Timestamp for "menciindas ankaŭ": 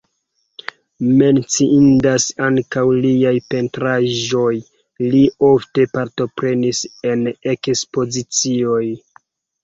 1.17-2.85